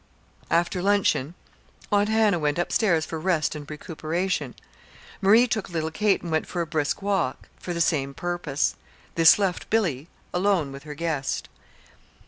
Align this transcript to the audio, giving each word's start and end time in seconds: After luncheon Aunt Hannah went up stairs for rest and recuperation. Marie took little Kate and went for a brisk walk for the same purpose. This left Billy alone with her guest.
After 0.49 0.81
luncheon 0.81 1.35
Aunt 1.91 2.09
Hannah 2.09 2.39
went 2.39 2.57
up 2.57 2.71
stairs 2.71 3.05
for 3.05 3.19
rest 3.19 3.53
and 3.53 3.69
recuperation. 3.69 4.55
Marie 5.21 5.45
took 5.45 5.69
little 5.69 5.91
Kate 5.91 6.23
and 6.23 6.31
went 6.31 6.47
for 6.47 6.59
a 6.59 6.65
brisk 6.65 7.03
walk 7.03 7.49
for 7.59 7.71
the 7.71 7.81
same 7.81 8.15
purpose. 8.15 8.73
This 9.13 9.37
left 9.37 9.69
Billy 9.69 10.07
alone 10.33 10.71
with 10.71 10.85
her 10.85 10.95
guest. 10.95 11.49